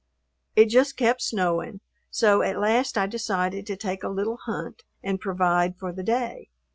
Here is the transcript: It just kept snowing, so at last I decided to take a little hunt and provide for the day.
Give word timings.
It 0.55 0.65
just 0.69 0.97
kept 0.97 1.21
snowing, 1.21 1.79
so 2.09 2.41
at 2.41 2.57
last 2.57 2.97
I 2.97 3.05
decided 3.05 3.67
to 3.67 3.77
take 3.77 4.01
a 4.03 4.09
little 4.09 4.37
hunt 4.37 4.81
and 5.03 5.19
provide 5.21 5.77
for 5.77 5.91
the 5.93 6.01
day. 6.01 6.49